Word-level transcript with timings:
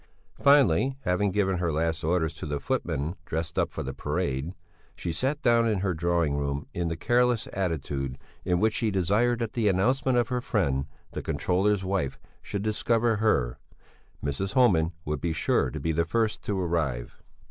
Finally, 0.39 0.97
having 1.01 1.29
given 1.29 1.59
her 1.59 1.71
last 1.71 2.03
orders 2.03 2.33
to 2.33 2.47
the 2.47 2.59
footman 2.59 3.15
dressed 3.23 3.59
up 3.59 3.71
for 3.71 3.83
the 3.83 3.93
parade, 3.93 4.55
she 4.95 5.11
sat 5.13 5.39
down 5.43 5.67
in 5.67 5.81
her 5.81 5.93
drawing 5.93 6.33
room 6.33 6.65
in 6.73 6.87
the 6.87 6.97
careless 6.97 7.47
attitude 7.53 8.17
in 8.43 8.59
which 8.59 8.73
she 8.73 8.89
desired 8.89 9.37
that 9.37 9.53
the 9.53 9.67
announcement 9.67 10.17
of 10.17 10.29
her 10.29 10.41
friend, 10.41 10.87
the 11.11 11.21
controller's 11.21 11.83
wife, 11.83 12.19
should 12.41 12.63
discover 12.63 13.17
her; 13.17 13.59
Mrs. 14.25 14.53
Homan 14.53 14.91
would 15.05 15.21
be 15.21 15.33
sure 15.33 15.69
to 15.69 15.79
be 15.79 15.91
the 15.91 16.03
first 16.05 16.41
to 16.45 16.59
arrive. 16.59 17.21